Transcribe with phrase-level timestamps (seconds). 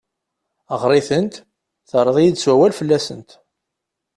[0.81, 1.35] Ɣer-itent
[1.89, 3.29] terreḍ-iyi-d s wawal fell-asent.